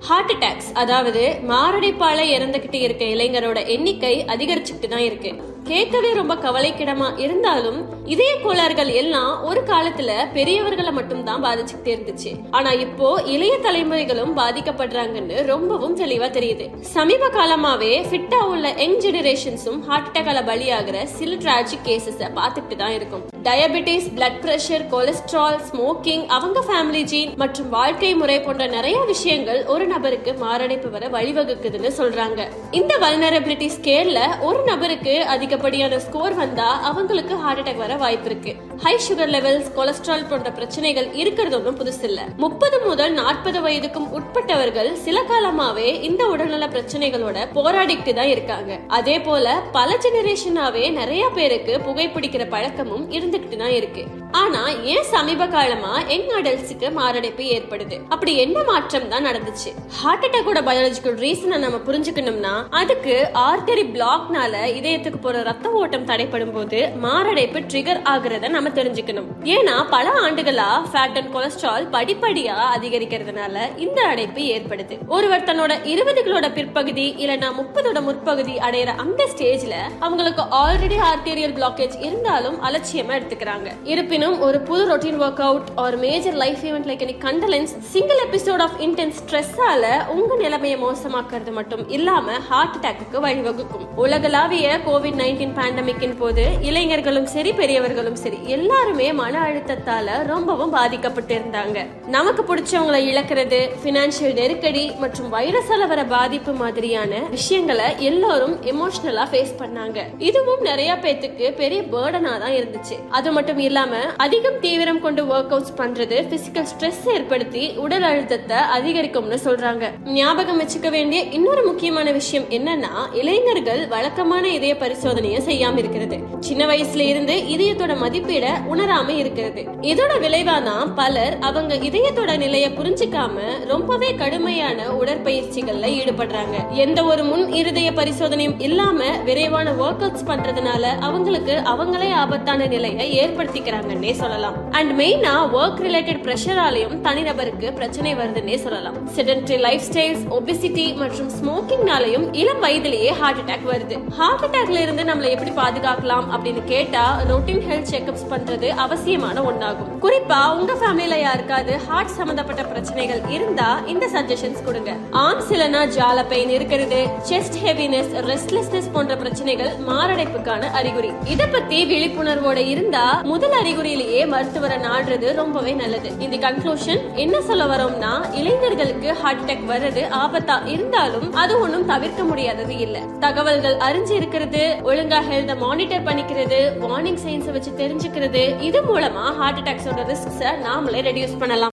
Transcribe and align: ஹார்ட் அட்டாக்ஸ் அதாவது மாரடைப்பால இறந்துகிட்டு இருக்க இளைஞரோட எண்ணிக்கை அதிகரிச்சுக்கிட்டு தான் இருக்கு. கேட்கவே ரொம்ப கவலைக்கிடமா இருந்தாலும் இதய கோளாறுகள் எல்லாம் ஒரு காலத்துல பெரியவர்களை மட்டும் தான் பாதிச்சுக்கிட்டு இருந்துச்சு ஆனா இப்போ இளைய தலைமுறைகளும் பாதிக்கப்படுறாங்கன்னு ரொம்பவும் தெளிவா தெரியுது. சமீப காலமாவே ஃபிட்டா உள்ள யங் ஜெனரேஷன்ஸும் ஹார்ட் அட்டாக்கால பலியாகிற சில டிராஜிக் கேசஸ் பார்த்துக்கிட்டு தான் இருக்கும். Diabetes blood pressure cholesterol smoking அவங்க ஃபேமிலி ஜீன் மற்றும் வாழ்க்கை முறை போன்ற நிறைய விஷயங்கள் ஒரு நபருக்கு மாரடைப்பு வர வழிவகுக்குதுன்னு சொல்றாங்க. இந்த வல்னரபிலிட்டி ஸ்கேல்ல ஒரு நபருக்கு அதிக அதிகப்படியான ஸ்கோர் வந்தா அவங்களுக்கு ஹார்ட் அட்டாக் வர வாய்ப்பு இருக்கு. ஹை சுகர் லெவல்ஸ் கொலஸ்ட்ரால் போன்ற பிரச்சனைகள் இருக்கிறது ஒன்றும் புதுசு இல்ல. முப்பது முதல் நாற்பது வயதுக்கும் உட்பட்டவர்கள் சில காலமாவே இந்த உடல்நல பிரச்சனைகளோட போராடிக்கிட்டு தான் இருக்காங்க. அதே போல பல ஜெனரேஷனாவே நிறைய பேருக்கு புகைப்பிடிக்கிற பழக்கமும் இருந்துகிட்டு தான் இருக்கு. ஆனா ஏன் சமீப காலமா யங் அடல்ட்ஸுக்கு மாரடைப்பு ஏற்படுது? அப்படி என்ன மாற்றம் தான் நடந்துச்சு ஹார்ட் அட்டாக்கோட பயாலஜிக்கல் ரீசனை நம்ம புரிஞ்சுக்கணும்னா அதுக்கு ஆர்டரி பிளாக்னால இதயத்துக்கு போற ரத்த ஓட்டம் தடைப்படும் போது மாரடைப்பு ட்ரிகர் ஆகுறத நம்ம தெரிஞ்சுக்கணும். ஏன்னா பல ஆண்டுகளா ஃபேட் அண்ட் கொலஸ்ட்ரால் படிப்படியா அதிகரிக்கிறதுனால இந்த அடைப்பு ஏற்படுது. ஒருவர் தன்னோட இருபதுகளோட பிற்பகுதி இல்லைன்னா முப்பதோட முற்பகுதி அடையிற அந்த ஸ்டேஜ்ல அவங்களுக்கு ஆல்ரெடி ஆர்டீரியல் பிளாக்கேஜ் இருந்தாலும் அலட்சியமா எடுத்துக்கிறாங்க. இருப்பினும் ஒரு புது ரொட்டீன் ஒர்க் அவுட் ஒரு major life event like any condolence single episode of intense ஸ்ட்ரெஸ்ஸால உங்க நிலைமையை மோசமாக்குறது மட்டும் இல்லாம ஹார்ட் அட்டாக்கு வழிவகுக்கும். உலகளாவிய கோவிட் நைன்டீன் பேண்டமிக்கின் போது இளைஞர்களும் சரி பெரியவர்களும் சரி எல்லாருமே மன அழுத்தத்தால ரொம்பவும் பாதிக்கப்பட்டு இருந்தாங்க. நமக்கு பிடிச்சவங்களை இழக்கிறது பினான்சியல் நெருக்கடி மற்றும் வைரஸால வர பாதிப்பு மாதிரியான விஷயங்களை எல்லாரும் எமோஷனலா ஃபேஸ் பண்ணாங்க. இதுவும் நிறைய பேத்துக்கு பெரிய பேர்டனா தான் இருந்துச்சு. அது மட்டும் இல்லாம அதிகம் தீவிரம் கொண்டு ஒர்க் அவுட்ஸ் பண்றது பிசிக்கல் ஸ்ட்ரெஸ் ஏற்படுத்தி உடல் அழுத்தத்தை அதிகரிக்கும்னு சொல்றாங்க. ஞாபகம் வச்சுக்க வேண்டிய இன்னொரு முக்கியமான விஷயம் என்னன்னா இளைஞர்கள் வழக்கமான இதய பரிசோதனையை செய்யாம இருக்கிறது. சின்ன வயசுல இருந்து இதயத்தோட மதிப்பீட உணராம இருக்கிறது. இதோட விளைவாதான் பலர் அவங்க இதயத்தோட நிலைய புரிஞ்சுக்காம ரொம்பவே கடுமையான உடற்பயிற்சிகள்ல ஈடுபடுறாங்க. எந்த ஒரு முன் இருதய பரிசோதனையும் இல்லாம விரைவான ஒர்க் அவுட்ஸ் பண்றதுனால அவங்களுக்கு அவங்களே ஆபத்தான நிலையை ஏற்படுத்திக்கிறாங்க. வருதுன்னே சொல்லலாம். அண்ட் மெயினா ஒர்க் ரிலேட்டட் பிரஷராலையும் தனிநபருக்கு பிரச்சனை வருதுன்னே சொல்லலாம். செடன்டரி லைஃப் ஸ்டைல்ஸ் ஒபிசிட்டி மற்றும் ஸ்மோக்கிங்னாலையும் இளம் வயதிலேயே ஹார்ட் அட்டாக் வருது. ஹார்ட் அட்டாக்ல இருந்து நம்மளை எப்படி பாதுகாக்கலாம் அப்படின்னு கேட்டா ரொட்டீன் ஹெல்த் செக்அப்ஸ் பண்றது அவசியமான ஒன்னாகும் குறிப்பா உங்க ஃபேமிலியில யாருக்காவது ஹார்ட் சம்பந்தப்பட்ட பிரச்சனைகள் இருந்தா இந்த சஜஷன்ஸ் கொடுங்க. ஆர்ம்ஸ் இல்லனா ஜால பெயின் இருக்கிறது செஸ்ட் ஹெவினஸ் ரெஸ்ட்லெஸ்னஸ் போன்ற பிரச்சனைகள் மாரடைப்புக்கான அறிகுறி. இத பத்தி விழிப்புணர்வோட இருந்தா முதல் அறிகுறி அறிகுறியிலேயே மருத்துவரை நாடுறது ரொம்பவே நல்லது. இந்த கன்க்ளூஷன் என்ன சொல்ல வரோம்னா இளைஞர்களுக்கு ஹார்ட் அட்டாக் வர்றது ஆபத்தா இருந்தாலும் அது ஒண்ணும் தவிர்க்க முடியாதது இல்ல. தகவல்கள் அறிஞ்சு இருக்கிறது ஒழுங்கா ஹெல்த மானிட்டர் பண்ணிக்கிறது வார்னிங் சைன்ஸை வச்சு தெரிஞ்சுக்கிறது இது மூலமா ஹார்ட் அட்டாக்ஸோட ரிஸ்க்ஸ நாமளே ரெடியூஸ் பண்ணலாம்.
ஹார்ட் 0.00 0.32
அட்டாக்ஸ் 0.32 0.68
அதாவது 0.74 1.22
மாரடைப்பால 1.48 2.18
இறந்துகிட்டு 2.34 2.78
இருக்க 2.80 3.04
இளைஞரோட 3.04 3.58
எண்ணிக்கை 3.66 4.12
அதிகரிச்சுக்கிட்டு 4.24 4.88
தான் 4.88 5.04
இருக்கு. 5.08 5.30
கேட்கவே 5.70 6.10
ரொம்ப 6.20 6.34
கவலைக்கிடமா 6.44 7.08
இருந்தாலும் 7.24 7.78
இதய 8.14 8.32
கோளாறுகள் 8.42 8.90
எல்லாம் 9.00 9.32
ஒரு 9.48 9.60
காலத்துல 9.70 10.10
பெரியவர்களை 10.36 10.92
மட்டும் 10.98 11.24
தான் 11.28 11.42
பாதிச்சுக்கிட்டு 11.44 11.94
இருந்துச்சு 11.94 12.30
ஆனா 12.50 12.70
இப்போ 12.84 13.08
இளைய 13.34 13.54
தலைமுறைகளும் 13.66 14.34
பாதிக்கப்படுறாங்கன்னு 14.40 15.38
ரொம்பவும் 15.52 15.96
தெளிவா 16.02 16.30
தெரியுது. 16.36 16.66
சமீப 16.94 17.30
காலமாவே 17.38 17.92
ஃபிட்டா 18.10 18.40
உள்ள 18.52 18.68
யங் 18.82 19.00
ஜெனரேஷன்ஸும் 19.06 19.80
ஹார்ட் 19.88 20.06
அட்டாக்கால 20.08 20.40
பலியாகிற 20.48 20.98
சில 21.16 21.34
டிராஜிக் 21.44 21.84
கேசஸ் 21.88 22.22
பார்த்துக்கிட்டு 22.38 22.76
தான் 22.82 22.94
இருக்கும். 22.98 23.24
Diabetes 23.46 24.06
blood 24.16 24.38
pressure 24.44 24.84
cholesterol 24.92 25.58
smoking 25.68 26.24
அவங்க 26.36 26.58
ஃபேமிலி 26.68 27.02
ஜீன் 27.12 27.32
மற்றும் 27.42 27.68
வாழ்க்கை 27.76 28.12
முறை 28.20 28.38
போன்ற 28.46 28.66
நிறைய 28.76 28.98
விஷயங்கள் 29.12 29.60
ஒரு 29.74 29.86
நபருக்கு 29.92 30.32
மாரடைப்பு 30.44 30.90
வர 30.96 31.04
வழிவகுக்குதுன்னு 31.16 31.92
சொல்றாங்க. 32.00 32.40
இந்த 32.80 32.94
வல்னரபிலிட்டி 33.04 33.70
ஸ்கேல்ல 33.76 34.20
ஒரு 34.48 34.62
நபருக்கு 34.70 35.16
அதிக 35.34 35.56
அதிகப்படியான 35.58 35.98
ஸ்கோர் 35.98 36.34
வந்தா 36.34 36.66
அவங்களுக்கு 36.88 37.34
ஹார்ட் 37.36 37.60
அட்டாக் 37.60 37.80
வர 37.82 37.92
வாய்ப்பு 37.96 38.26
இருக்கு. 38.30 38.52
ஹை 38.82 38.92
சுகர் 39.06 39.30
லெவல்ஸ் 39.34 39.70
கொலஸ்ட்ரால் 39.76 40.26
போன்ற 40.28 40.50
பிரச்சனைகள் 40.52 41.08
இருக்கிறது 41.12 41.56
ஒன்றும் 41.56 41.78
புதுசு 41.80 42.04
இல்ல. 42.04 42.20
முப்பது 42.36 42.76
முதல் 42.86 43.12
நாற்பது 43.12 43.60
வயதுக்கும் 43.60 44.08
உட்பட்டவர்கள் 44.18 44.90
சில 44.92 45.22
காலமாவே 45.22 45.88
இந்த 46.02 46.26
உடல்நல 46.26 46.66
பிரச்சனைகளோட 46.66 47.46
போராடிக்கிட்டு 47.56 48.14
தான் 48.14 48.32
இருக்காங்க. 48.34 48.78
அதே 48.88 49.20
போல 49.20 49.56
பல 49.72 49.98
ஜெனரேஷனாவே 50.04 50.92
நிறைய 50.92 51.24
பேருக்கு 51.34 51.74
புகைப்பிடிக்கிற 51.86 52.48
பழக்கமும் 52.48 53.10
இருந்துகிட்டு 53.10 53.56
தான் 53.56 53.76
இருக்கு. 53.80 54.04
ஆனா 54.32 54.62
ஏன் 54.92 55.06
சமீப 55.12 55.46
காலமா 55.46 55.92
யங் 56.08 56.30
அடல்ட்ஸுக்கு 56.38 56.92
மாரடைப்பு 56.92 57.44
ஏற்படுது? 57.56 57.96
அப்படி 58.08 58.36
என்ன 58.36 58.62
மாற்றம் 58.62 59.08
தான் 59.08 59.26
நடந்துச்சு 59.26 59.70
ஹார்ட் 59.98 60.24
அட்டாக்கோட 60.26 60.60
பயாலஜிக்கல் 60.68 61.16
ரீசனை 61.24 61.56
நம்ம 61.56 61.78
புரிஞ்சுக்கணும்னா 61.86 62.52
அதுக்கு 62.80 63.30
ஆர்டரி 63.32 63.84
பிளாக்னால 63.94 64.54
இதயத்துக்கு 64.78 65.16
போற 65.16 65.42
ரத்த 65.42 65.70
ஓட்டம் 65.70 66.04
தடைப்படும் 66.04 66.52
போது 66.52 66.92
மாரடைப்பு 67.04 67.60
ட்ரிகர் 67.60 68.02
ஆகுறத 68.14 68.48
நம்ம 68.48 68.68
தெரிஞ்சுக்கணும். 68.68 69.28
ஏன்னா 69.44 69.76
பல 69.90 70.10
ஆண்டுகளா 70.24 70.68
ஃபேட் 70.90 71.18
அண்ட் 71.20 71.32
கொலஸ்ட்ரால் 71.32 71.88
படிப்படியா 71.96 72.56
அதிகரிக்கிறதுனால 72.76 73.56
இந்த 73.76 74.02
அடைப்பு 74.02 74.40
ஏற்படுது. 74.40 74.98
ஒருவர் 75.08 75.46
தன்னோட 75.50 75.72
இருபதுகளோட 75.94 76.52
பிற்பகுதி 76.52 77.14
இல்லைன்னா 77.18 77.50
முப்பதோட 77.60 78.02
முற்பகுதி 78.02 78.56
அடையிற 78.56 78.96
அந்த 79.06 79.28
ஸ்டேஜ்ல 79.34 79.74
அவங்களுக்கு 80.00 80.42
ஆல்ரெடி 80.62 81.00
ஆர்டீரியல் 81.10 81.56
பிளாக்கேஜ் 81.60 81.96
இருந்தாலும் 82.00 82.62
அலட்சியமா 82.62 83.14
எடுத்துக்கிறாங்க. 83.18 83.68
இருப்பினும் 83.84 84.16
ஒரு 84.26 84.60
புது 84.60 84.96
ரொட்டீன் 84.96 85.20
ஒர்க் 85.20 85.40
அவுட் 85.40 85.68
ஒரு 85.76 85.96
major 85.96 86.32
life 86.32 86.58
event 86.62 86.88
like 86.90 87.02
any 87.06 87.14
condolence 87.24 87.78
single 87.78 88.16
episode 88.28 88.60
of 88.60 88.80
intense 88.80 89.18
ஸ்ட்ரெஸ்ஸால 89.20 90.08
உங்க 90.08 90.36
நிலைமையை 90.36 90.82
மோசமாக்குறது 90.82 91.52
மட்டும் 91.52 91.88
இல்லாம 91.88 92.32
ஹார்ட் 92.32 92.74
அட்டாக்கு 92.74 93.20
வழிவகுக்கும். 93.20 93.94
உலகளாவிய 93.96 94.78
கோவிட் 94.86 95.18
நைன்டீன் 95.22 95.54
பேண்டமிக்கின் 95.58 96.16
போது 96.18 96.44
இளைஞர்களும் 96.60 97.26
சரி 97.26 97.52
பெரியவர்களும் 97.52 98.16
சரி 98.16 98.38
எல்லாருமே 98.44 99.12
மன 99.12 99.40
அழுத்தத்தால 99.40 100.26
ரொம்பவும் 100.26 100.70
பாதிக்கப்பட்டு 100.70 101.34
இருந்தாங்க. 101.34 101.86
நமக்கு 102.06 102.42
பிடிச்சவங்களை 102.42 103.02
இழக்கிறது 103.12 103.70
பினான்சியல் 103.84 104.32
நெருக்கடி 104.32 104.92
மற்றும் 104.98 105.32
வைரஸால 105.32 105.88
வர 105.88 106.04
பாதிப்பு 106.04 106.52
மாதிரியான 106.52 107.18
விஷயங்களை 107.18 107.94
எல்லாரும் 107.98 108.56
எமோஷனலா 108.62 109.26
ஃபேஸ் 109.32 109.54
பண்ணாங்க. 109.58 109.98
இதுவும் 110.18 110.60
நிறைய 110.60 110.98
பேத்துக்கு 111.02 111.54
பெரிய 111.54 111.82
பேர்டனா 111.82 112.38
தான் 112.38 112.52
இருந்துச்சு. 112.52 112.98
அது 113.10 113.32
மட்டும் 113.32 113.58
இல்லாம 113.58 113.96
அதிகம் 114.16 114.60
தீவிரம் 114.60 115.00
கொண்டு 115.00 115.24
ஒர்க் 115.24 115.52
அவுட்ஸ் 115.52 115.76
பண்றது 115.76 116.16
பிசிக்கல் 116.32 116.66
ஸ்ட்ரெஸ் 116.72 117.10
ஏற்படுத்தி 117.12 117.72
உடல் 117.76 118.02
அழுத்தத்தை 118.02 118.56
அதிகரிக்கும்னு 118.56 119.38
சொல்றாங்க. 119.44 120.08
ஞாபகம் 120.08 120.60
வச்சுக்க 120.60 120.90
வேண்டிய 120.90 121.22
இன்னொரு 121.22 121.62
முக்கியமான 121.62 122.10
விஷயம் 122.10 122.46
என்னன்னா 122.50 123.14
இளைஞர்கள் 123.14 123.88
வழக்கமான 123.88 124.48
இதய 124.48 124.74
பரிசோதனையை 124.74 125.40
செய்யாம 125.40 125.78
இருக்கிறது. 125.78 126.18
சின்ன 126.40 126.66
வயசுல 126.66 126.98
இருந்து 126.98 127.34
இதயத்தோட 127.34 127.96
மதிப்பீட 127.96 128.46
உணராம 128.70 129.08
இருக்கிறது. 129.08 129.62
இதோட 129.62 130.10
விளைவாதான் 130.20 130.94
பலர் 130.94 131.38
அவங்க 131.40 131.74
இதயத்தோட 131.74 132.36
நிலைய 132.36 132.68
புரிஞ்சுக்காம 132.68 133.66
ரொம்பவே 133.66 134.14
கடுமையான 134.14 134.82
உடற்பயிற்சிகள்ல 135.00 135.86
ஈடுபடுறாங்க. 135.98 136.68
எந்த 136.70 137.04
ஒரு 137.04 137.24
முன் 137.24 137.52
இருதய 137.52 137.92
பரிசோதனையும் 137.92 138.60
இல்லாம 138.60 139.16
விரைவான 139.24 139.72
ஒர்க் 139.72 140.02
அவுட்ஸ் 140.02 140.26
பண்றதுனால 140.26 140.82
அவங்களுக்கு 141.00 141.62
அவங்களே 141.64 142.12
ஆபத்தான 142.12 142.66
நிலையை 142.66 143.28
ஏற்படுத்திக்கிறாங்க. 143.28 143.97
வருதுன்னே 143.98 144.12
சொல்லலாம். 144.22 144.56
அண்ட் 144.78 144.92
மெயினா 145.00 145.32
ஒர்க் 145.58 145.80
ரிலேட்டட் 145.86 146.20
பிரஷராலையும் 146.26 146.94
தனிநபருக்கு 147.06 147.68
பிரச்சனை 147.78 148.10
வருதுன்னே 148.20 148.56
சொல்லலாம். 148.64 148.96
செடன்டரி 149.16 149.58
லைஃப் 149.66 149.84
ஸ்டைல்ஸ் 149.88 150.24
ஒபிசிட்டி 150.36 150.86
மற்றும் 151.02 151.30
ஸ்மோக்கிங்னாலையும் 151.38 152.26
இளம் 152.42 152.62
வயதிலேயே 152.64 153.12
ஹார்ட் 153.20 153.40
அட்டாக் 153.42 153.66
வருது. 153.72 153.96
ஹார்ட் 154.18 154.44
அட்டாக்ல 154.46 154.82
இருந்து 154.86 155.04
நம்மளை 155.10 155.30
எப்படி 155.36 155.52
பாதுகாக்கலாம் 155.60 156.28
அப்படின்னு 156.34 156.62
கேட்டா 156.72 157.04
ரொட்டீன் 157.30 157.64
ஹெல்த் 157.70 157.90
செக்அப்ஸ் 157.94 158.26
பண்றது 158.32 158.70
அவசியமான 158.84 159.36
ஒன்னாகும் 159.50 159.90
குறிப்பா 160.04 160.40
உங்க 160.58 160.72
ஃபேமிலியில 160.82 161.18
யாருக்காவது 161.20 161.74
ஹார்ட் 161.88 162.14
சம்பந்தப்பட்ட 162.18 162.64
பிரச்சனைகள் 162.72 163.22
இருந்தா 163.36 163.68
இந்த 163.94 164.04
சஜஷன்ஸ் 164.14 164.64
கொடுங்க. 164.68 164.92
ஆர்ம்ஸ் 165.24 165.52
இல்லனா 165.56 165.82
ஜால 165.98 166.18
பெயின் 166.34 166.54
இருக்கிறது 166.58 167.00
செஸ்ட் 167.30 167.58
ஹெவினஸ் 167.64 168.12
ரெஸ்ட்லெஸ்னஸ் 168.30 168.92
போன்ற 168.92 169.16
பிரச்சனைகள் 169.16 169.72
மாரடைப்புக்கான 169.90 170.70
அறிகுறி. 170.80 171.12
இத 171.34 171.42
பத்தி 171.56 171.78
விழிப்புணர்வோட 171.92 172.60
இருந்தா 172.74 173.04
முதல் 173.32 173.56
அறிகுறி 173.60 173.87
அறிகுறியிலேயே 173.88 174.22
மருத்துவரை 174.32 174.76
நாடுறது 174.86 175.28
ரொம்பவே 175.38 175.72
நல்லது. 175.72 176.08
இந்த 176.24 176.36
கன்க்ளூஷன் 176.44 177.00
என்ன 177.22 177.36
சொல்ல 177.48 177.64
வரோம்னா 177.70 178.10
இளைஞர்களுக்கு 178.40 179.08
ஹார்ட் 179.20 179.42
அட்டாக் 179.42 179.64
வர்றது 179.70 180.02
ஆபத்தா 180.22 180.56
இருந்தாலும் 180.74 181.26
அது 181.42 181.54
ஒண்ணும் 181.64 181.86
தவிர்க்க 181.92 182.22
முடியாதது 182.30 182.74
இல்ல. 182.86 182.96
தகவல்கள் 183.24 183.76
அறிஞ்சு 183.86 184.14
இருக்கிறது 184.20 184.62
ஒழுங்கா 184.90 185.20
ஹெல்த 185.28 185.54
மானிட்டர் 185.64 186.04
பண்ணிக்கிறது 186.08 186.58
வார்னிங் 186.84 187.20
சைன்ஸை 187.24 187.54
வச்சு 187.56 187.72
தெரிஞ்சுக்கிறது 187.82 188.42
இது 188.68 188.80
மூலமா 188.90 189.24
ஹார்ட் 189.40 189.60
அட்டாக்ஸோட 189.62 190.04
ரிஸ்க்ஸ 190.12 190.52
நாமளே 190.66 191.02
ரெடியூஸ் 191.08 191.38
பண்ணலாம். 191.38 191.66